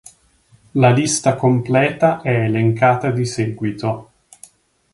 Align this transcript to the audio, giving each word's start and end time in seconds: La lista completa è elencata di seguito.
La 0.71 0.89
lista 0.89 1.35
completa 1.35 2.21
è 2.23 2.33
elencata 2.45 3.11
di 3.11 3.23
seguito. 3.23 4.11